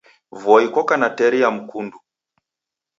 Voi 0.41 0.63
koka 0.73 0.95
na 0.97 1.09
teri 1.17 1.39
ya 1.41 1.51
mkundu. 1.51 1.97